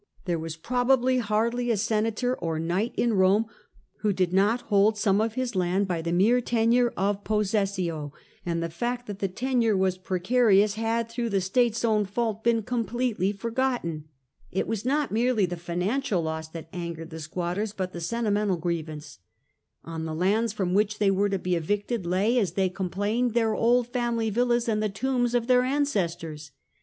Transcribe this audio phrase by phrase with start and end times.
[0.25, 3.45] There was probably hardly a senator or a knight in Rome
[3.99, 8.11] who did not hold some of his land by the mere tenure of possession
[8.43, 12.63] and the fact that the tenure was precarious had (through the state's own fault) been
[12.63, 14.05] completely forgotten.
[14.51, 17.91] It was not merely the financial 28 TIBEEIUS GEACCHUS loss that angered the squatters, bnt
[17.91, 19.19] the feentimental grievance.
[19.85, 23.53] On the lands from which they were to be evicted lay, as they complained, their
[23.53, 26.49] old family villas and the tombs of their ancestors.